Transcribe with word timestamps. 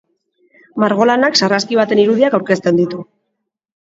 Margolanak 0.83 1.37
sarraski 1.41 1.79
baten 1.81 2.03
irudiak 2.05 2.39
aurkezten 2.39 2.81
ditu. 2.85 3.07